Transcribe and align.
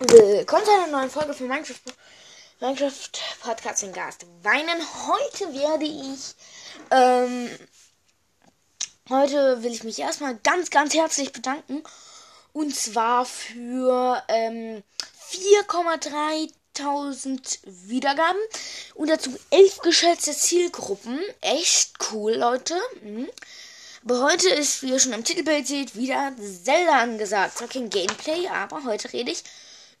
Willkommen 0.00 0.64
zu 0.64 0.70
einer 0.70 0.86
neuen 0.86 1.10
Folge 1.10 1.34
von 1.34 1.48
Minecraft, 1.48 1.74
Minecraft 2.60 3.10
Podcast 3.42 3.82
in 3.82 3.92
Gast 3.92 4.24
Weinen. 4.44 4.80
Heute 5.08 5.52
werde 5.52 5.86
ich, 5.86 6.36
ähm, 6.92 7.50
heute 9.08 9.60
will 9.64 9.72
ich 9.72 9.82
mich 9.82 9.98
erstmal 9.98 10.36
ganz, 10.36 10.70
ganz 10.70 10.94
herzlich 10.94 11.32
bedanken. 11.32 11.82
Und 12.52 12.76
zwar 12.76 13.24
für, 13.24 14.22
ähm, 14.28 14.84
4,3000 15.30 17.58
Wiedergaben 17.64 18.40
und 18.94 19.10
dazu 19.10 19.36
11 19.50 19.80
geschätzte 19.80 20.30
Zielgruppen. 20.30 21.18
Echt 21.40 21.94
cool, 22.12 22.34
Leute. 22.34 22.80
Mhm. 23.02 23.28
Aber 24.04 24.22
heute 24.22 24.48
ist, 24.48 24.84
wie 24.84 24.90
ihr 24.90 25.00
schon 25.00 25.14
am 25.14 25.24
Titelbild 25.24 25.66
seht, 25.66 25.96
wieder 25.96 26.32
Zelda 26.62 27.00
angesagt. 27.00 27.58
Zwar 27.58 27.66
kein 27.66 27.90
Gameplay, 27.90 28.46
aber 28.46 28.84
heute 28.84 29.12
rede 29.12 29.32
ich 29.32 29.42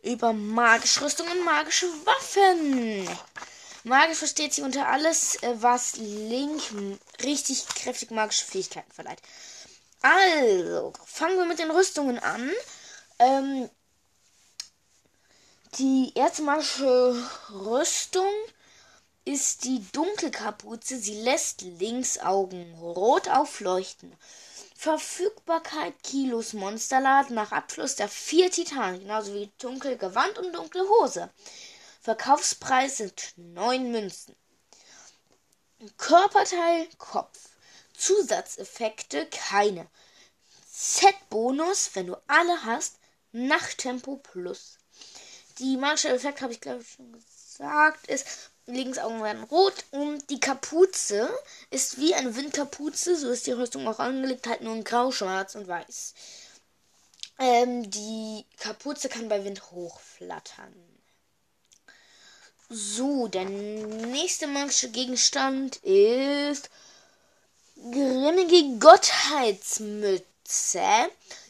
über 0.02 0.32
magische 0.32 1.02
Rüstungen, 1.02 1.44
magische 1.44 1.86
Waffen. 2.04 3.08
Magisch 3.84 4.18
versteht 4.18 4.52
sich 4.52 4.64
unter 4.64 4.88
alles, 4.88 5.42
äh, 5.42 5.54
was 5.60 5.96
Link 5.96 6.62
richtig 7.22 7.66
kräftig 7.68 8.10
magische 8.10 8.44
Fähigkeiten 8.44 8.92
verleiht. 8.92 9.20
Also, 10.02 10.92
fangen 11.04 11.36
wir 11.38 11.46
mit 11.46 11.58
den 11.58 11.70
Rüstungen 11.70 12.18
an. 12.18 12.50
Ähm, 13.18 13.70
die 15.78 16.12
erste 16.14 16.42
magische 16.42 17.14
Rüstung 17.50 18.30
ist 19.24 19.64
die 19.64 19.84
Dunkelkapuze. 19.92 20.98
Sie 20.98 21.20
lässt 21.22 21.62
Linksaugen 21.62 22.74
rot 22.74 23.28
aufleuchten. 23.28 24.12
Verfügbarkeit 24.80 26.04
Kilos 26.04 26.52
Monsterladen 26.52 27.34
nach 27.34 27.50
Abschluss 27.50 27.96
der 27.96 28.08
vier 28.08 28.48
Titanen, 28.48 29.00
genauso 29.00 29.34
wie 29.34 29.50
dunkle 29.58 29.96
Gewand 29.96 30.38
und 30.38 30.52
dunkle 30.52 30.88
Hose. 30.88 31.30
Verkaufspreis 32.00 32.98
sind 32.98 33.32
neun 33.36 33.90
Münzen. 33.90 34.36
Körperteil 35.96 36.86
Kopf. 36.96 37.48
Zusatzeffekte 37.92 39.26
keine. 39.26 39.88
Z-Bonus, 40.70 41.90
wenn 41.94 42.06
du 42.06 42.16
alle 42.28 42.64
hast, 42.64 43.00
Nachttempo 43.32 44.18
plus. 44.18 44.78
Die 45.58 45.76
magische 45.76 46.10
Effekt 46.10 46.40
habe 46.40 46.52
ich 46.52 46.60
glaube 46.60 46.82
ich 46.82 46.88
schon 46.92 47.12
gesagt, 47.14 48.06
ist 48.06 48.52
Linksaugen 48.68 49.22
werden 49.22 49.44
rot 49.44 49.74
und 49.90 50.28
die 50.30 50.40
Kapuze 50.40 51.28
ist 51.70 51.98
wie 51.98 52.14
eine 52.14 52.36
Windkapuze, 52.36 53.16
so 53.16 53.30
ist 53.30 53.46
die 53.46 53.52
Rüstung 53.52 53.88
auch 53.88 53.98
angelegt, 53.98 54.46
halt 54.46 54.60
nur 54.60 54.74
in 54.74 54.84
grau, 54.84 55.10
schwarz 55.10 55.54
und 55.54 55.66
weiß. 55.66 56.14
Ähm, 57.38 57.90
die 57.90 58.44
Kapuze 58.58 59.08
kann 59.08 59.28
bei 59.28 59.44
Wind 59.44 59.70
hochflattern. 59.70 60.74
So, 62.68 63.28
der 63.28 63.46
nächste 63.46 64.46
magische 64.46 64.90
Gegenstand 64.90 65.76
ist 65.76 66.68
grimmige 67.76 68.78
Gottheitsmütze. 68.78 70.82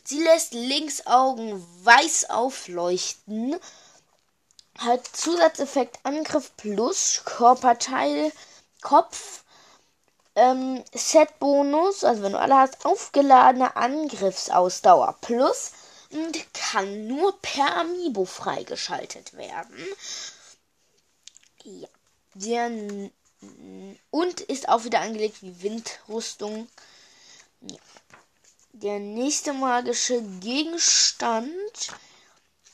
Sie 0.04 0.22
lässt 0.22 0.54
Linksaugen 0.54 1.66
weiß 1.84 2.30
aufleuchten 2.30 3.56
hat 4.78 5.06
Zusatzeffekt 5.06 5.98
Angriff 6.04 6.56
plus 6.56 7.22
Körperteil 7.24 8.32
Kopf 8.80 9.42
ähm, 10.34 10.84
Set 10.94 11.38
Bonus, 11.40 12.04
also 12.04 12.22
wenn 12.22 12.32
du 12.32 12.38
alle 12.38 12.56
hast, 12.56 12.84
aufgeladene 12.84 13.76
Angriffsausdauer 13.76 15.16
plus 15.20 15.72
und 16.10 16.54
kann 16.54 17.06
nur 17.06 17.36
per 17.42 17.76
Amiibo 17.76 18.24
freigeschaltet 18.24 19.34
werden. 19.34 19.84
Ja, 21.64 21.88
der 22.34 22.70
und 24.10 24.40
ist 24.40 24.68
auch 24.68 24.84
wieder 24.84 25.00
angelegt 25.00 25.42
wie 25.42 25.62
Windrüstung. 25.62 26.68
Ja. 27.60 27.78
Der 28.72 29.00
nächste 29.00 29.52
magische 29.52 30.22
Gegenstand 30.40 31.50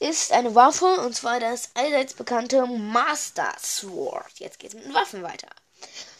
ist 0.00 0.32
eine 0.32 0.54
Waffe 0.54 1.00
und 1.00 1.14
zwar 1.14 1.40
das 1.40 1.70
allseits 1.74 2.14
bekannte 2.14 2.66
Master 2.66 3.52
Sword. 3.60 4.38
Jetzt 4.38 4.58
geht's 4.58 4.74
mit 4.74 4.84
den 4.84 4.94
Waffen 4.94 5.22
weiter. 5.22 5.48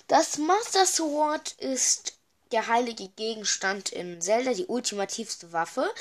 Das 0.09 0.39
Master 0.39 0.87
Sword 0.87 1.53
ist 1.53 2.15
der 2.53 2.67
heilige 2.67 3.09
Gegenstand 3.09 3.91
in 3.91 4.21
Zelda, 4.21 4.53
die 4.53 4.67
ultimativste 4.67 5.53
Waffe. 5.53 5.93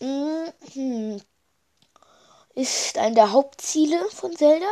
Mhm. 0.00 1.20
Ist 2.54 2.98
eine 2.98 3.14
der 3.14 3.32
Hauptziele 3.32 4.08
von 4.10 4.36
Zelda. 4.36 4.70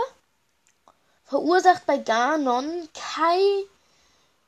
Verursacht 1.25 1.87
bei 1.87 1.99
Ganon 1.99 2.89
Kai 2.93 3.65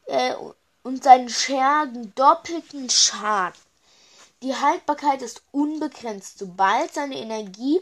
äh, 0.07 0.35
und 0.83 1.03
seinen 1.03 1.29
Schergen 1.29 2.15
doppelten 2.15 2.89
Schaden. 2.91 3.66
Die 4.43 4.55
Haltbarkeit 4.55 5.23
ist 5.23 5.43
unbegrenzt. 5.53 6.39
Sobald 6.39 6.93
seine 6.93 7.17
Energie 7.17 7.81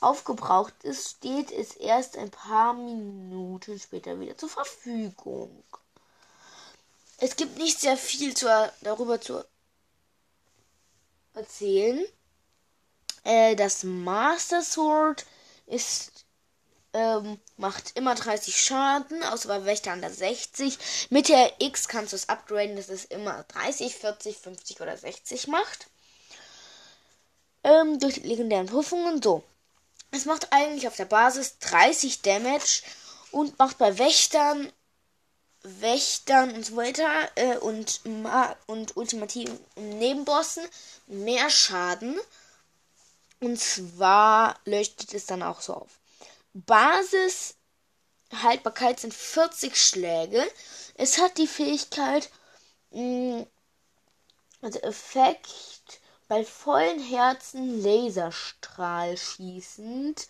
aufgebraucht 0.00 0.74
ist, 0.82 1.08
steht 1.08 1.50
es 1.50 1.76
erst 1.76 2.16
ein 2.16 2.30
paar 2.30 2.74
Minuten 2.74 3.78
später 3.78 4.18
wieder 4.18 4.36
zur 4.36 4.48
Verfügung. 4.48 5.62
Es 7.18 7.36
gibt 7.36 7.58
nicht 7.58 7.80
sehr 7.80 7.96
viel 7.96 8.34
zu, 8.34 8.46
darüber 8.82 9.20
zu 9.20 9.44
erzählen. 11.34 12.04
Äh, 13.24 13.56
das 13.56 13.84
Master 13.84 14.62
Sword 14.62 15.26
ist 15.66 16.23
ähm, 16.94 17.40
macht 17.56 17.96
immer 17.96 18.14
30 18.14 18.58
Schaden, 18.58 19.22
außer 19.24 19.48
bei 19.48 19.64
Wächter 19.66 19.92
an 19.92 20.00
der 20.00 20.12
60. 20.12 20.78
Mit 21.10 21.28
der 21.28 21.52
X 21.60 21.88
kannst 21.88 22.12
du 22.12 22.16
es 22.16 22.28
upgraden, 22.28 22.76
dass 22.76 22.88
es 22.88 23.04
immer 23.04 23.44
30, 23.48 23.94
40, 23.96 24.38
50 24.38 24.80
oder 24.80 24.96
60 24.96 25.48
macht. 25.48 25.88
Ähm, 27.64 27.98
durch 27.98 28.14
die 28.14 28.20
legendären 28.20 28.66
Prüfungen 28.66 29.20
so. 29.20 29.42
Es 30.12 30.24
macht 30.24 30.52
eigentlich 30.52 30.86
auf 30.86 30.96
der 30.96 31.06
Basis 31.06 31.58
30 31.58 32.22
Damage 32.22 32.82
und 33.32 33.58
macht 33.58 33.78
bei 33.78 33.98
Wächtern, 33.98 34.72
Wächtern 35.62 36.54
und 36.54 36.64
so 36.64 36.76
weiter 36.76 37.08
äh, 37.34 37.56
und, 37.56 38.02
und 38.66 38.96
ultimativen 38.96 39.58
Nebenbossen 39.74 40.62
mehr 41.08 41.50
Schaden. 41.50 42.20
Und 43.40 43.58
zwar 43.58 44.60
leuchtet 44.64 45.12
es 45.14 45.26
dann 45.26 45.42
auch 45.42 45.60
so 45.60 45.74
auf. 45.74 46.03
Basis 46.54 47.56
Haltbarkeit 48.32 49.00
sind 49.00 49.12
40 49.12 49.76
Schläge. 49.76 50.42
Es 50.94 51.18
hat 51.18 51.36
die 51.38 51.48
Fähigkeit, 51.48 52.30
mh, 52.90 53.40
mm, 53.40 53.46
also 54.62 54.78
Effekt 54.80 56.00
bei 56.28 56.44
vollen 56.44 57.00
Herzen 57.00 57.82
Laserstrahl 57.82 59.16
schießend. 59.16 60.28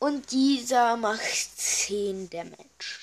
Und 0.00 0.30
dieser 0.32 0.96
macht 0.96 1.58
10 1.58 2.30
Damage. 2.30 2.98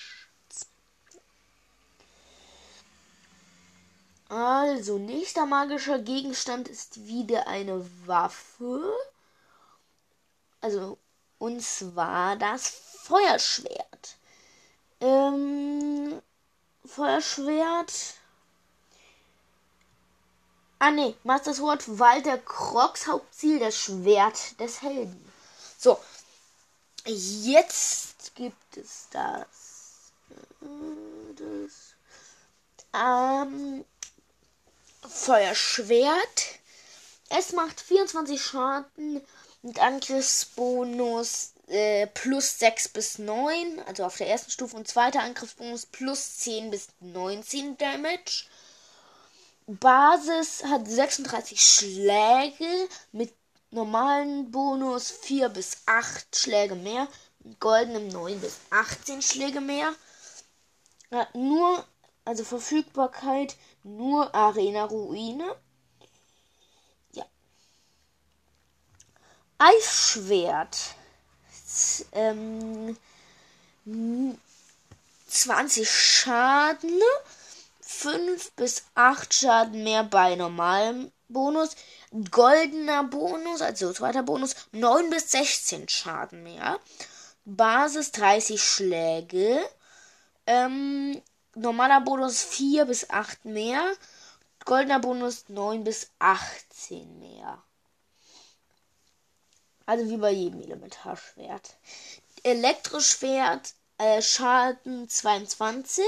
Also, 4.30 4.98
nächster 4.98 5.46
magischer 5.46 6.00
Gegenstand 6.00 6.68
ist 6.68 7.08
wieder 7.08 7.48
eine 7.48 7.86
Waffe. 8.06 8.94
Also, 10.68 10.98
und 11.40 11.64
zwar 11.64 12.36
das 12.36 12.68
Feuerschwert. 12.68 14.18
Ähm, 15.00 16.22
Feuerschwert. 16.84 17.94
Ah 20.80 20.92
ne, 20.92 21.16
Master 21.24 21.54
Sword 21.54 22.00
Walter 22.00 22.38
Crocs 22.40 23.08
Hauptziel, 23.08 23.60
das 23.60 23.78
Schwert 23.78 24.60
des 24.60 24.82
Helden. 24.82 25.32
So, 25.78 25.98
jetzt 27.06 28.36
gibt 28.36 28.76
es 28.76 29.08
das. 29.12 30.12
das 31.38 31.96
ähm, 32.94 33.86
Feuerschwert. 35.08 36.60
Es 37.30 37.54
macht 37.54 37.80
24 37.80 38.44
Schaden 38.44 39.26
mit 39.68 39.80
Angriffsbonus 39.80 41.52
äh, 41.68 42.08
plus 42.08 42.58
6 42.60 42.88
bis 42.90 43.20
9, 43.20 43.82
also 43.86 44.06
auf 44.06 44.16
der 44.16 44.30
ersten 44.30 44.50
Stufe 44.50 44.78
und 44.78 44.88
zweiter 44.88 45.22
Angriffsbonus 45.22 45.86
plus 45.86 46.38
10 46.38 46.72
bis 46.72 46.88
19 47.02 47.78
Damage. 47.78 48.46
Basis 49.68 50.64
hat 50.64 50.88
36 50.88 51.60
Schläge 51.60 52.88
mit 53.12 53.34
normalen 53.70 54.50
Bonus 54.52 55.12
4 55.12 55.50
bis 55.50 55.82
8 55.86 56.34
Schläge 56.34 56.76
mehr, 56.76 57.10
mit 57.40 57.60
goldenem 57.60 58.08
9 58.08 58.40
bis 58.40 58.60
18 58.70 59.22
Schläge 59.22 59.60
mehr. 59.60 59.94
Hat 61.12 61.36
nur, 61.36 61.84
also 62.24 62.46
Verfügbarkeit, 62.46 63.58
nur 63.84 64.34
Arena 64.34 64.86
Ruine 64.86 65.58
Eisschwert. 69.58 70.78
Ähm, 72.14 72.98
20 75.28 75.90
Schaden. 75.90 77.02
5 77.82 78.52
bis 78.52 78.84
8 78.96 79.34
Schaden 79.34 79.84
mehr 79.84 80.04
bei 80.04 80.36
normalem 80.36 81.12
Bonus. 81.30 81.76
Goldener 82.32 83.04
Bonus, 83.06 83.62
also 83.62 83.92
zweiter 83.94 84.24
Bonus, 84.24 84.56
9 84.72 85.10
bis 85.10 85.32
16 85.32 85.88
Schaden 85.90 86.44
mehr. 86.44 86.80
Basis 87.46 88.12
30 88.12 88.62
Schläge. 88.62 89.60
Ähm, 90.46 91.22
normaler 91.56 92.02
Bonus 92.02 92.44
4 92.44 92.86
bis 92.86 93.10
8 93.10 93.46
mehr. 93.46 93.82
Goldener 94.66 95.00
Bonus 95.00 95.46
9 95.48 95.84
bis 95.84 96.12
18 96.20 97.20
mehr. 97.20 97.64
Also 99.88 100.10
wie 100.10 100.18
bei 100.18 100.32
jedem 100.32 100.62
Elementarschwert. 100.62 101.78
Elektroschwert 102.44 103.74
äh, 103.98 104.22
Schaden 104.22 105.10
22. 105.10 106.04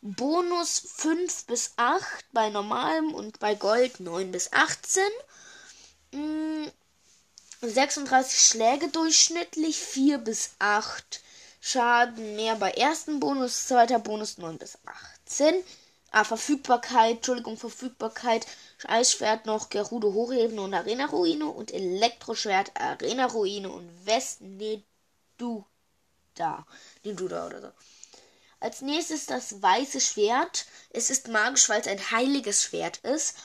Bonus 0.00 0.78
5 0.96 1.44
bis 1.46 1.72
8 1.76 2.24
bei 2.32 2.48
normalem 2.48 3.12
und 3.12 3.40
bei 3.40 3.54
Gold 3.56 4.00
9 4.00 4.30
bis 4.30 4.52
18. 4.52 5.02
Mm, 6.12 6.68
36 7.60 8.40
Schläge 8.40 8.88
durchschnittlich, 8.88 9.76
4 9.78 10.18
bis 10.18 10.52
8 10.60 11.20
Schaden 11.60 12.36
mehr 12.36 12.54
bei 12.54 12.70
ersten 12.70 13.18
Bonus, 13.18 13.66
zweiter 13.66 13.98
Bonus 13.98 14.38
9 14.38 14.56
bis 14.56 14.78
18. 15.26 15.62
Ah, 16.12 16.24
Verfügbarkeit, 16.24 17.16
Entschuldigung, 17.16 17.58
Verfügbarkeit, 17.58 18.46
Eisschwert 18.88 19.46
noch, 19.46 19.68
Gerudo 19.68 20.12
Hochebene 20.12 20.62
und 20.62 20.74
Arena 20.74 21.06
Ruine 21.06 21.46
und 21.46 21.72
Elektroschwert, 21.72 22.72
Arena 22.80 23.26
Ruine 23.26 23.70
und 23.70 24.06
West 24.06 24.40
Neduda. 24.40 25.66
Neduda 27.02 27.46
oder 27.46 27.60
so. 27.60 27.72
Als 28.60 28.82
nächstes 28.82 29.26
das 29.26 29.62
weiße 29.62 30.00
Schwert. 30.00 30.66
Es 30.90 31.10
ist 31.10 31.28
magisch, 31.28 31.68
weil 31.68 31.80
es 31.80 31.86
ein 31.86 32.10
heiliges 32.10 32.64
Schwert 32.64 32.98
ist. 32.98 33.36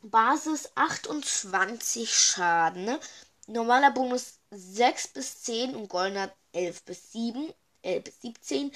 Basis 0.00 0.70
28 0.74 2.14
Schaden. 2.14 2.98
Normaler 3.46 3.90
Bonus 3.90 4.38
6 4.50 5.08
bis 5.08 5.42
10 5.42 5.74
und 5.74 5.88
goldener 5.88 6.32
11 6.52 6.82
bis 6.84 7.12
7, 7.12 7.52
11 7.82 8.04
bis 8.04 8.20
17. 8.22 8.72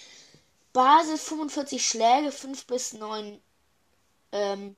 Basis 0.73 1.23
45 1.25 1.87
Schläge, 1.87 2.31
5 2.31 2.67
bis 2.67 2.93
9 2.93 3.41
ähm, 4.32 4.76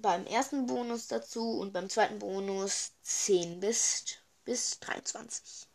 beim 0.00 0.26
ersten 0.26 0.66
Bonus 0.66 1.08
dazu 1.08 1.58
und 1.58 1.72
beim 1.72 1.88
zweiten 1.88 2.18
Bonus 2.18 2.92
10 3.02 3.60
bis, 3.60 4.04
bis 4.44 4.78
23. 4.80 5.66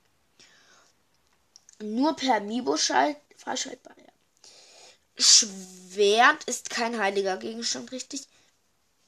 Nur 1.79 2.15
per 2.15 2.39
Mibo 2.39 2.77
freischaltbar. 2.77 3.95
Ja. 3.97 4.11
Schwert 5.17 6.43
ist 6.45 6.69
kein 6.69 6.99
heiliger 6.99 7.37
Gegenstand, 7.37 7.91
richtig. 7.91 8.27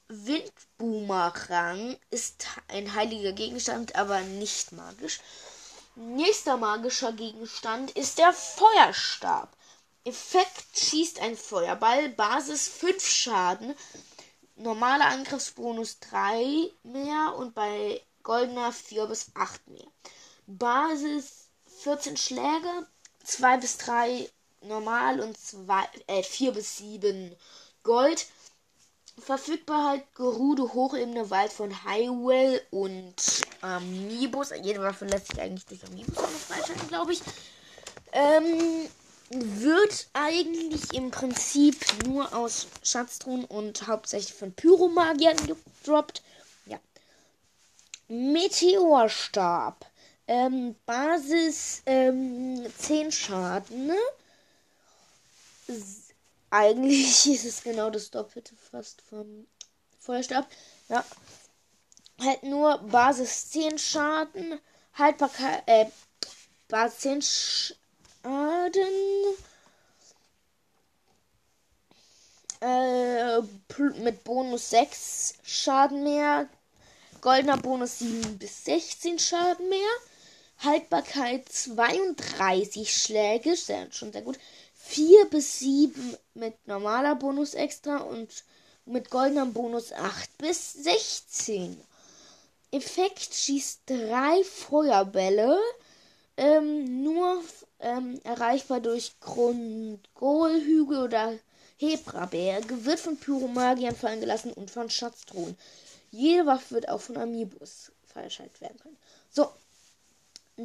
Windboomerang 0.08 1.98
ist 2.10 2.46
ein 2.68 2.94
heiliger 2.94 3.32
Gegenstand, 3.32 3.94
aber 3.94 4.20
nicht 4.20 4.72
magisch. 4.72 5.20
Nächster 5.96 6.56
magischer 6.56 7.12
Gegenstand 7.12 7.90
ist 7.90 8.18
der 8.18 8.32
Feuerstab. 8.32 9.54
Effekt 10.04 10.78
schießt 10.78 11.20
ein 11.20 11.36
Feuerball, 11.36 12.08
Basis 12.08 12.68
5 12.68 13.06
Schaden, 13.06 13.74
normaler 14.58 15.06
Angriffsbonus 15.06 15.98
3 16.00 16.70
mehr 16.82 17.34
und 17.36 17.54
bei 17.54 18.02
goldener 18.22 18.72
4 18.72 19.06
bis 19.06 19.30
8 19.34 19.68
mehr. 19.68 19.86
Basis 20.46 21.48
14 21.82 22.16
Schläge, 22.16 22.86
2 23.24 23.56
bis 23.58 23.78
3 23.78 24.28
normal 24.62 25.20
und 25.20 25.38
2, 25.38 25.88
äh, 26.06 26.22
4 26.22 26.52
bis 26.52 26.78
7 26.78 27.34
Gold. 27.82 28.26
Verfügbarkeit 29.18 30.14
Gerudo 30.14 30.72
Hochebene 30.74 31.28
Wald 31.30 31.52
von 31.52 31.84
Highwell 31.84 32.62
und 32.70 33.14
Amiibos. 33.62 34.52
Jede 34.62 34.80
Waffe 34.80 35.06
lässt 35.06 35.28
sich 35.28 35.40
eigentlich 35.40 35.66
durch 35.66 35.84
Amiibos 35.84 36.18
freischalten, 36.46 36.86
glaube 36.88 37.12
ich. 37.12 37.20
Ähm, 38.12 38.88
wird 39.30 40.08
eigentlich 40.14 40.94
im 40.94 41.10
Prinzip 41.10 41.76
nur 42.06 42.34
aus 42.34 42.66
Schatztruhen 42.82 43.44
und 43.44 43.86
hauptsächlich 43.86 44.34
von 44.34 44.52
Pyromagiern 44.52 45.36
gedroppt. 45.36 46.22
Ja. 46.66 46.78
Meteorstab. 48.08 49.86
Ähm, 50.26 50.76
Basis 50.84 51.82
ähm, 51.86 52.66
10 52.78 53.12
Schaden. 53.12 53.86
Ne? 53.86 53.96
Eigentlich 56.50 57.26
ist 57.32 57.44
es 57.44 57.62
genau 57.62 57.90
das 57.90 58.10
Doppelte 58.10 58.54
fast 58.56 59.02
vom 59.02 59.46
Feuerstab. 60.00 60.46
Ja. 60.88 61.04
Halt 62.20 62.42
nur 62.42 62.78
Basis 62.78 63.50
10 63.50 63.78
Schaden. 63.78 64.58
Haltbarkeit, 64.94 65.62
äh, 65.66 65.86
Basis 66.68 66.98
10 67.00 67.22
Schaden. 67.22 67.87
Äh, 72.60 73.40
mit 74.02 74.24
Bonus 74.24 74.70
6 74.70 75.34
Schaden 75.42 76.02
mehr. 76.02 76.48
Goldener 77.22 77.56
Bonus 77.56 78.00
7 78.00 78.38
bis 78.38 78.66
16 78.66 79.18
Schaden 79.18 79.68
mehr. 79.70 79.88
Haltbarkeit 80.58 81.48
32 81.48 82.94
Schläge, 82.94 83.56
sehr, 83.56 83.90
schon 83.92 84.12
sehr 84.12 84.22
gut. 84.22 84.38
4 84.74 85.24
bis 85.26 85.60
7 85.60 86.16
mit 86.34 86.54
normaler 86.66 87.14
Bonus 87.14 87.54
extra 87.54 87.98
und 87.98 88.44
mit 88.84 89.08
goldenem 89.08 89.54
Bonus 89.54 89.92
8 89.92 90.36
bis 90.36 90.74
16. 90.74 91.80
Effekt 92.72 93.34
schießt 93.34 93.82
drei 93.86 94.44
Feuerbälle, 94.44 95.58
ähm, 96.36 97.02
nur 97.02 97.42
ähm, 97.80 98.20
erreichbar 98.24 98.80
durch 98.80 99.18
Grundkohlhügel 99.20 101.02
oder 101.04 101.34
Hebraberge, 101.76 102.84
wird 102.84 102.98
von 102.98 103.16
Pyromagiern 103.16 103.94
fallen 103.94 104.20
gelassen 104.20 104.52
und 104.52 104.70
von 104.70 104.90
Schatztruhen. 104.90 105.56
Jede 106.10 106.46
Waffe 106.46 106.74
wird 106.74 106.88
auch 106.88 107.00
von 107.00 107.16
Amiibus 107.16 107.92
freigeschaltet 108.06 108.60
werden 108.60 108.78
können. 108.80 108.96
So, 109.30 109.52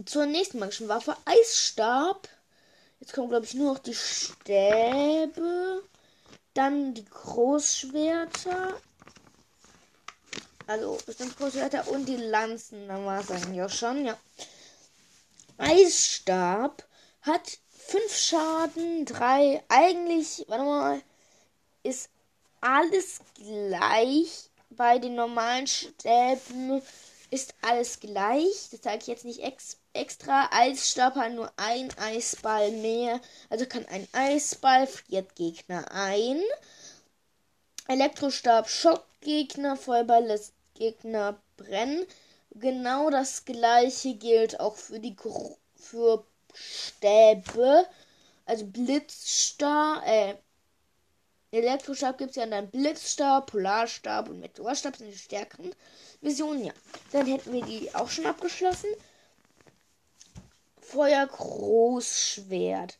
zur 0.06 0.26
nächsten 0.26 0.60
magischen 0.60 0.88
Waffe. 0.88 1.16
Eisstab. 1.26 2.28
Jetzt 3.00 3.14
kommen, 3.14 3.30
glaube 3.30 3.46
ich, 3.46 3.54
nur 3.54 3.74
noch 3.74 3.80
die 3.80 3.94
Stäbe. 3.94 5.84
Dann 6.54 6.94
die 6.94 7.06
Großschwerter. 7.06 8.74
Also, 10.66 10.98
bestimmt 11.06 11.38
Großschwerter 11.38 11.88
und 11.90 12.06
die 12.06 12.18
Lanzen. 12.18 12.88
Dann 12.88 13.06
war 13.06 13.20
es 13.20 13.30
eigentlich 13.30 13.62
auch 13.62 13.70
schon, 13.70 14.06
ja. 14.06 14.18
Eisstab 15.58 16.84
hat 17.24 17.58
5 17.70 18.16
Schaden, 18.16 19.06
3. 19.06 19.64
Eigentlich, 19.68 20.46
warte 20.48 20.64
mal, 20.64 21.02
ist 21.84 22.10
alles 22.62 23.20
gleich. 23.36 24.50
Bei 24.70 25.00
den 25.00 25.16
normalen 25.16 25.68
Stäben 25.68 26.82
ist 27.30 27.54
alles 27.62 28.00
gleich. 28.00 28.70
Das 28.72 28.82
sage 28.82 29.00
ich 29.02 29.08
jetzt 29.08 29.26
nicht 29.26 29.42
extra 29.42 29.78
extra 29.94 30.50
Eisstab 30.52 31.16
hat 31.16 31.34
nur 31.34 31.52
ein 31.56 31.90
Eisball 31.98 32.72
mehr. 32.72 33.22
Also 33.50 33.66
kann 33.66 33.86
ein 33.86 34.08
Eisball 34.12 34.88
friert 34.88 35.36
Gegner 35.36 35.92
ein. 35.92 36.42
Elektrostab 37.88 38.70
schockt 38.70 39.22
Gegner, 39.22 39.78
Feuerball 39.78 40.26
lässt 40.26 40.54
Gegner 40.74 41.40
brennen. 41.58 42.06
Genau 42.56 43.10
das 43.10 43.46
gleiche 43.46 44.16
gilt 44.16 44.60
auch 44.60 44.76
für 44.76 45.00
die 45.00 45.16
für 45.76 46.26
Stäbe. 46.54 47.88
Also 48.46 48.66
Blitzstab, 48.66 50.06
äh, 50.06 50.36
Elektrostab 51.52 52.18
gibt 52.18 52.32
es 52.32 52.36
ja 52.38 52.46
dann 52.46 52.70
Blitzstab, 52.70 53.52
Polarstab 53.52 54.30
und 54.30 54.40
Meteorstab 54.40 54.98
sind 54.98 55.12
die 55.12 55.18
stärkeren 55.18 55.74
Visionen. 56.22 56.66
Ja, 56.66 56.74
dann 57.12 57.28
hätten 57.28 57.54
wir 57.54 57.64
die 57.64 57.94
auch 57.94 58.10
schon 58.10 58.26
abgeschlossen. 58.26 58.90
Feuer 60.82 61.28
Großschwert. 61.28 62.98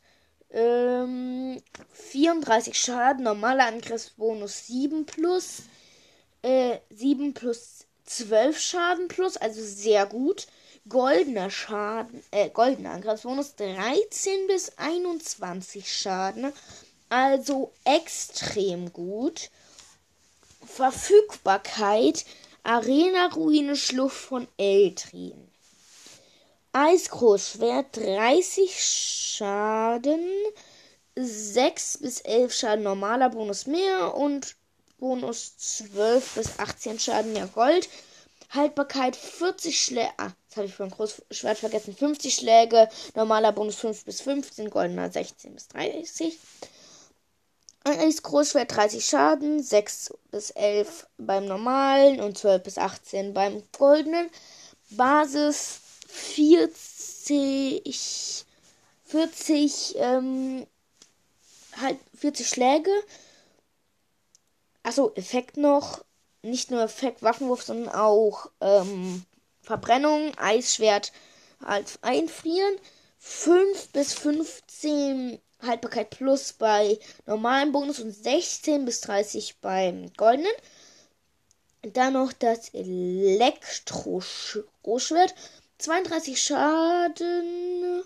Ähm, 0.50 1.60
34 1.92 2.78
Schaden, 2.78 3.24
normaler 3.24 3.66
Angriffsbonus 3.66 4.66
7 4.68 5.04
plus. 5.04 5.62
Äh, 6.42 6.78
7 6.90 7.34
plus 7.34 7.86
12 8.04 8.58
Schaden 8.58 9.08
plus, 9.08 9.36
also 9.36 9.62
sehr 9.62 10.06
gut. 10.06 10.46
Goldener 10.88 11.50
Schaden, 11.50 12.22
äh, 12.30 12.50
goldener 12.50 12.90
Angriffsbonus 12.92 13.54
13 13.56 14.46
bis 14.46 14.76
21 14.76 15.90
Schaden. 15.90 16.52
Also 17.08 17.72
extrem 17.84 18.92
gut. 18.92 19.50
Verfügbarkeit 20.66 22.24
Arena-Ruine 22.64 23.76
Schlucht 23.76 24.16
von 24.16 24.48
Eltrin. 24.56 25.50
Eisgroßschwert 26.72 27.96
30 27.96 28.82
Schaden, 28.82 30.28
6 31.14 31.98
bis 31.98 32.20
11 32.20 32.52
Schaden 32.52 32.84
normaler 32.84 33.30
Bonus 33.30 33.66
mehr 33.66 34.14
und 34.16 34.56
Bonus 34.98 35.56
12 35.56 36.34
bis 36.34 36.58
18 36.58 36.98
Schaden 36.98 37.32
mehr 37.32 37.46
Gold. 37.46 37.88
Haltbarkeit 38.50 39.14
40 39.14 39.80
Schläge. 39.80 40.12
Das 40.54 40.58
habe 40.58 40.68
ich 40.68 40.76
beim 40.76 40.90
Großschwert 40.90 41.58
vergessen. 41.58 41.96
50 41.96 42.32
Schläge. 42.32 42.88
Normaler 43.16 43.50
Bonus 43.50 43.74
5 43.74 44.04
bis 44.04 44.20
15. 44.20 44.70
Goldener 44.70 45.10
16 45.10 45.52
bis 45.52 45.66
30. 45.66 46.38
Eis 47.82 48.22
Großschwert 48.22 48.76
30 48.76 49.04
Schaden. 49.04 49.60
6 49.60 50.14
bis 50.30 50.50
11 50.50 51.08
beim 51.18 51.46
normalen 51.46 52.20
und 52.20 52.38
12 52.38 52.62
bis 52.62 52.78
18 52.78 53.34
beim 53.34 53.64
goldenen. 53.76 54.30
Basis 54.90 55.80
40. 56.06 58.44
40, 59.06 59.96
ähm, 59.98 60.68
halt 61.80 61.98
40 62.16 62.48
Schläge. 62.48 62.92
Achso, 64.84 65.10
Effekt 65.16 65.56
noch 65.56 66.04
nicht 66.42 66.70
nur 66.70 66.82
Effekt 66.82 67.24
Waffenwurf, 67.24 67.64
sondern 67.64 67.92
auch 67.92 68.52
ähm, 68.60 69.24
Verbrennung, 69.64 70.32
Eisschwert 70.36 71.12
als 71.60 71.98
Einfrieren. 72.02 72.76
5 73.18 73.88
bis 73.88 74.14
15 74.14 75.40
Haltbarkeit 75.62 76.10
plus 76.10 76.52
bei 76.52 76.98
normalen 77.26 77.72
Bonus 77.72 77.98
und 78.00 78.12
16 78.12 78.84
bis 78.84 79.00
30 79.00 79.56
beim 79.60 80.12
goldenen. 80.14 80.52
Dann 81.82 82.12
noch 82.12 82.32
das 82.32 82.68
Elektro-Großschwert. 82.74 85.34
32 85.78 86.42
Schaden. 86.42 88.04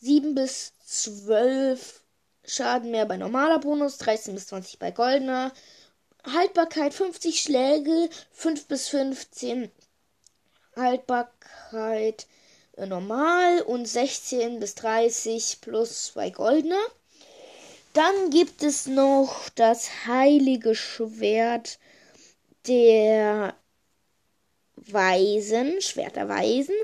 7 0.00 0.34
bis 0.34 0.74
12 0.84 2.02
Schaden 2.44 2.90
mehr 2.90 3.06
bei 3.06 3.16
normaler 3.16 3.60
Bonus, 3.60 3.96
13 3.98 4.34
bis 4.34 4.48
20 4.48 4.78
bei 4.78 4.90
goldener. 4.90 5.52
Haltbarkeit 6.24 6.94
50 6.94 7.40
Schläge, 7.40 8.08
5 8.32 8.66
bis 8.66 8.88
15 8.88 9.70
Haltbarkeit 10.76 12.26
äh, 12.76 12.86
normal 12.86 13.62
und 13.62 13.86
16 13.86 14.60
bis 14.60 14.74
30 14.76 15.60
plus 15.60 16.12
bei 16.14 16.30
goldener. 16.30 16.84
Dann 17.92 18.30
gibt 18.30 18.62
es 18.62 18.86
noch 18.86 19.48
das 19.54 20.06
heilige 20.06 20.74
Schwert 20.74 21.78
der 22.66 23.54
Weisen, 24.76 25.80
Schwert 25.82 26.16
der 26.16 26.28
Weisen 26.28 26.74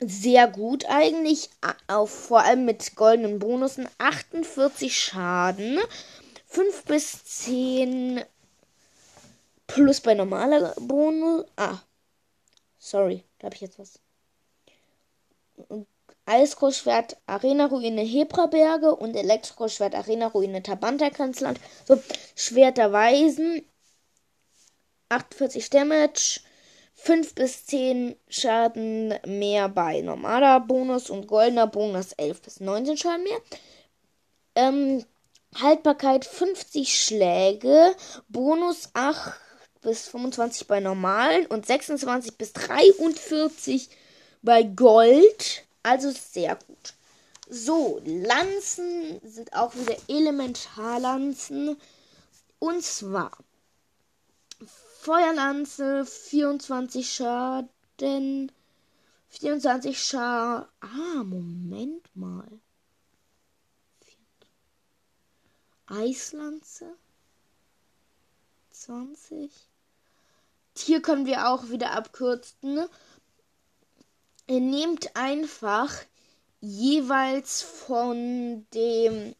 sehr 0.00 0.46
gut 0.46 0.84
eigentlich. 0.88 1.50
Auf, 1.86 2.10
vor 2.10 2.42
allem 2.42 2.64
mit 2.64 2.94
goldenen 2.94 3.38
Bonussen. 3.38 3.88
48 3.98 4.96
Schaden. 4.96 5.78
5 6.48 6.84
bis 6.84 7.24
10 7.24 8.24
plus 9.66 10.00
bei 10.00 10.14
normaler 10.14 10.74
Bonus. 10.80 11.44
Ah. 11.56 11.78
Sorry, 12.78 13.24
da 13.38 13.46
habe 13.46 13.54
ich 13.54 13.60
jetzt 13.60 13.78
was. 13.78 14.00
Eisgroßschwert 16.26 17.16
Arena 17.26 17.66
Ruine 17.66 18.02
Hebraberge 18.02 18.94
und 18.94 19.14
Elektroschwert 19.14 19.94
Arena 19.94 20.26
Ruine 20.26 20.62
Tabanta 20.62 21.10
Kanzland. 21.10 21.58
So, 21.86 22.00
Schwert 22.34 22.78
der 22.78 22.92
Weisen. 22.92 23.64
48 25.08 25.70
Damage. 25.70 26.40
5 26.94 27.34
bis 27.34 27.66
10 27.66 28.16
Schaden 28.28 29.14
mehr 29.24 29.68
bei 29.68 30.00
normaler 30.00 30.60
Bonus 30.60 31.10
und 31.10 31.28
goldener 31.28 31.66
Bonus 31.66 32.12
11 32.12 32.42
bis 32.42 32.60
19 32.60 32.96
Schaden 32.96 33.22
mehr. 33.22 33.38
Ähm, 34.56 35.04
Haltbarkeit 35.54 36.24
50 36.24 37.02
Schläge, 37.02 37.94
Bonus 38.28 38.90
8 38.94 39.34
bis 39.80 40.08
25 40.08 40.66
bei 40.66 40.80
normalen 40.80 41.46
und 41.46 41.66
26 41.66 42.36
bis 42.36 42.52
43 42.52 43.88
bei 44.42 44.62
Gold. 44.62 45.64
Also 45.82 46.10
sehr 46.10 46.56
gut. 46.56 46.94
So, 47.48 48.00
Lanzen 48.04 49.20
sind 49.22 49.54
auch 49.54 49.74
wieder 49.74 49.96
Elementarlanzen. 50.08 51.76
Und 52.58 52.82
zwar 52.82 53.32
Feuerlanze, 55.00 56.04
24 56.04 57.10
Schaden. 57.10 58.52
24 59.30 60.02
Schaden. 60.02 60.66
Ah, 60.80 61.24
Moment 61.24 62.04
mal. 62.14 62.60
Eislanze. 65.88 66.86
20. 68.72 69.50
Hier 70.76 71.02
können 71.02 71.26
wir 71.26 71.48
auch 71.48 71.70
wieder 71.70 71.92
abkürzen. 71.92 72.86
Ihr 74.46 74.60
nehmt 74.60 75.16
einfach 75.16 75.92
jeweils 76.60 77.62
von 77.62 78.66
dem 78.74 79.34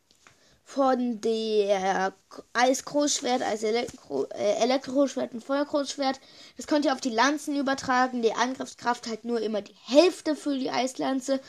von 0.64 1.18
der 1.22 2.12
Eisgroßschwert, 2.52 3.40
als 3.40 3.62
Elektro, 3.62 4.24
äh, 4.26 4.56
Elektroschwert 4.62 5.32
und 5.32 5.42
Feuergroßschwert. 5.42 6.20
Das 6.58 6.66
könnt 6.66 6.84
ihr 6.84 6.92
auf 6.92 7.00
die 7.00 7.08
Lanzen 7.08 7.56
übertragen. 7.56 8.20
Die 8.20 8.34
Angriffskraft 8.34 9.06
halt 9.06 9.24
nur 9.24 9.40
immer 9.40 9.62
die 9.62 9.74
Hälfte 9.86 10.36
für 10.36 10.58
die 10.58 10.70
Eislanze. 10.70 11.40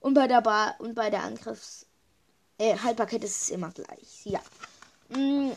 Und 0.00 0.14
bei 0.14 0.26
der 0.26 0.40
Bar 0.40 0.74
und 0.78 0.96
bei 0.96 1.08
der 1.08 1.22
Angriffs 1.22 1.86
äh, 2.58 2.76
Haltbarkeit 2.78 3.24
ist 3.24 3.50
immer 3.50 3.70
gleich. 3.70 4.24
Ja. 4.24 4.40
Hm, 5.10 5.52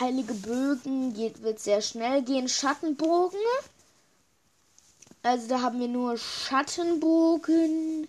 heilige 0.00 0.34
Bögen 0.34 1.14
geht, 1.14 1.42
wird 1.42 1.60
sehr 1.60 1.80
schnell 1.82 2.22
gehen. 2.22 2.48
Schattenbogen. 2.48 3.38
Also 5.22 5.48
da 5.48 5.62
haben 5.62 5.80
wir 5.80 5.88
nur 5.88 6.18
Schattenbogen, 6.18 8.08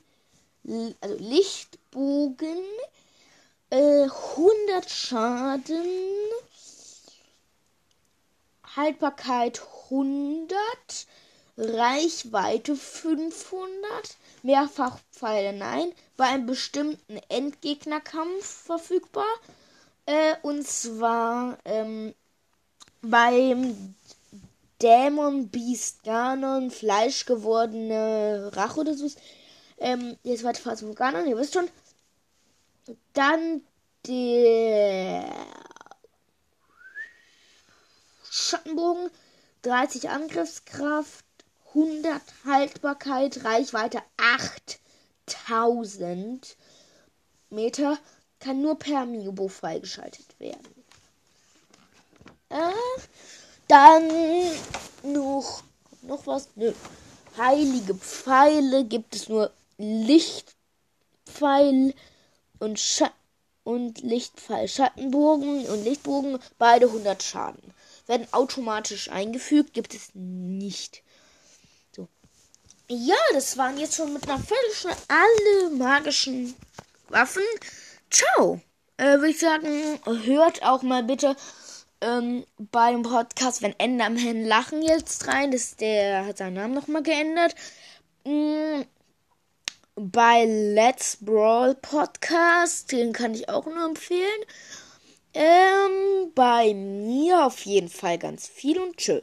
also 1.00 1.16
Lichtbogen, 1.18 2.64
100 3.72 4.86
äh, 4.86 4.90
Schaden. 4.90 5.86
Haltbarkeit 8.76 9.62
100. 9.90 10.50
Reichweite 11.58 12.76
500. 12.76 14.18
Mehrfachpfeile 14.44 15.54
nein. 15.54 15.92
Bei 16.18 16.26
einem 16.26 16.46
bestimmten 16.46 17.18
Endgegnerkampf 17.30 18.46
verfügbar. 18.46 19.26
Äh, 20.06 20.36
und 20.44 20.68
zwar 20.68 21.58
ähm, 21.66 22.14
beim 23.02 23.96
Dämon 24.82 25.50
Beast 25.50 26.04
Ganon, 26.04 26.70
fleischgewordene 26.70 28.52
Rache 28.54 28.82
oder 28.82 28.94
so. 28.94 29.10
Ähm, 29.78 30.18
jetzt 30.24 30.44
weiter 30.44 30.62
Phase 30.62 30.86
von 30.86 30.96
Ganon, 30.96 31.28
ihr 31.28 31.38
wisst 31.38 31.54
schon. 31.54 31.70
Dann 33.14 33.62
der 34.06 35.26
Schattenbogen, 38.30 39.10
30 39.64 40.10
Angriffskraft, 40.10 41.25
100 41.76 42.22
Haltbarkeit, 42.46 43.44
Reichweite 43.44 44.02
8000 45.28 46.56
Meter, 47.50 47.98
kann 48.40 48.62
nur 48.62 48.80
per 48.80 49.06
Miobo 49.06 49.50
freigeschaltet 49.50 50.40
werden. 50.40 50.86
Äh, 52.48 52.72
dann 53.68 54.08
noch, 55.04 55.64
noch 56.04 56.26
was? 56.28 56.48
Nö. 56.56 56.72
Heilige 57.38 57.94
Pfeile 57.96 58.86
gibt 58.86 59.14
es 59.14 59.28
nur 59.28 59.52
Lichtpfeil 59.78 60.56
und, 62.60 62.80
Scha 62.80 63.12
und 63.66 64.02
Lichtfall. 64.02 64.70
Schattenbogen 64.70 65.66
und 65.66 65.84
Lichtbogen, 65.84 66.40
beide 66.58 66.86
100 66.86 67.22
Schaden. 67.22 67.74
Werden 68.08 68.28
automatisch 68.32 69.10
eingefügt, 69.10 69.74
gibt 69.74 69.94
es 69.94 70.12
nicht. 70.14 71.04
Ja, 72.90 73.16
das 73.34 73.58
waren 73.58 73.78
jetzt 73.78 73.96
schon 73.96 74.14
mit 74.14 74.30
einer 74.30 74.40
Viertelstunde 74.40 74.98
alle 75.08 75.76
magischen 75.76 76.56
Waffen. 77.10 77.44
Ciao. 78.12 78.62
Äh, 78.98 79.18
Würde 79.18 79.30
ich 79.30 79.40
sagen, 79.40 80.00
hört 80.26 80.64
auch 80.64 80.82
mal 80.84 81.04
bitte 81.04 81.36
ähm, 82.02 82.46
beim 82.58 83.02
Podcast, 83.02 83.62
wenn 83.62 83.78
Enderman 83.80 84.46
lachen 84.46 84.82
jetzt 84.82 85.28
rein. 85.28 85.52
Das, 85.52 85.76
der 85.76 86.26
hat 86.26 86.38
seinen 86.38 86.54
Namen 86.54 86.74
nochmal 86.74 87.04
geändert. 87.04 87.56
Mhm 88.26 88.86
bei 89.96 90.44
Let's 90.46 91.18
Brawl 91.22 91.76
Podcast. 91.76 92.92
Den 92.92 93.14
kann 93.14 93.34
ich 93.34 93.50
auch 93.50 93.66
nur 93.66 93.86
empfehlen. 93.86 94.42
Ähm, 95.34 96.32
bei 96.34 96.74
mir 96.74 97.46
auf 97.46 97.66
jeden 97.66 97.90
Fall 97.90 98.18
ganz 98.18 98.48
viel 98.48 98.80
und 98.80 98.98
tschö. 98.98 99.22